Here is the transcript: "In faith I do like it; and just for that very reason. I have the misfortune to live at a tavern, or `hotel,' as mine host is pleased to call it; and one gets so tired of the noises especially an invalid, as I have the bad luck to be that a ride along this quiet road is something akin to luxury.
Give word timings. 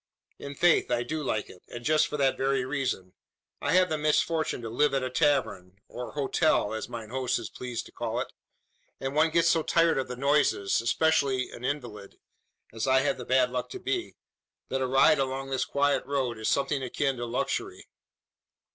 "In 0.39 0.55
faith 0.55 0.89
I 0.89 1.03
do 1.03 1.21
like 1.21 1.47
it; 1.47 1.61
and 1.67 1.85
just 1.85 2.07
for 2.07 2.17
that 2.17 2.35
very 2.35 2.65
reason. 2.65 3.13
I 3.61 3.73
have 3.73 3.87
the 3.89 3.99
misfortune 3.99 4.59
to 4.63 4.69
live 4.71 4.95
at 4.95 5.03
a 5.03 5.11
tavern, 5.11 5.77
or 5.87 6.15
`hotel,' 6.15 6.75
as 6.75 6.89
mine 6.89 7.11
host 7.11 7.37
is 7.37 7.51
pleased 7.51 7.85
to 7.85 7.91
call 7.91 8.19
it; 8.19 8.33
and 8.99 9.13
one 9.13 9.29
gets 9.29 9.49
so 9.49 9.61
tired 9.61 9.99
of 9.99 10.07
the 10.07 10.15
noises 10.15 10.81
especially 10.81 11.51
an 11.51 11.63
invalid, 11.63 12.17
as 12.73 12.87
I 12.87 13.01
have 13.01 13.19
the 13.19 13.25
bad 13.25 13.51
luck 13.51 13.69
to 13.69 13.79
be 13.79 14.15
that 14.69 14.81
a 14.81 14.87
ride 14.87 15.19
along 15.19 15.51
this 15.51 15.65
quiet 15.65 16.03
road 16.07 16.39
is 16.39 16.49
something 16.49 16.81
akin 16.81 17.17
to 17.17 17.27
luxury. 17.27 17.85